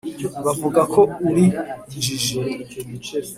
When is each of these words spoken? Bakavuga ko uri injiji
Bakavuga 0.45 0.81
ko 0.93 1.01
uri 1.29 1.45
injiji 1.93 2.35